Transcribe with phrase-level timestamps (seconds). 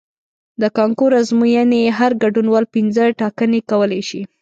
[0.61, 4.21] د کانکور ازموینې هر ګډونوال پنځه ټاکنې کولی شي.